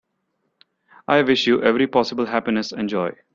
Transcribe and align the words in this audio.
I 1.07 1.21
wish 1.21 1.45
you 1.45 1.61
every 1.61 1.85
possible 1.85 2.25
happiness 2.25 2.71
and 2.71 2.89
joy. 2.89 3.13